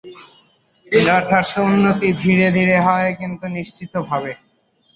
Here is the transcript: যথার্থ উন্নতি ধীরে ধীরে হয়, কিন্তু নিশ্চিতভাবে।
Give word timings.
যথার্থ 0.87 1.53
উন্নতি 1.67 2.09
ধীরে 2.21 2.47
ধীরে 2.57 2.77
হয়, 2.79 3.09
কিন্তু 3.19 3.45
নিশ্চিতভাবে। 3.57 4.31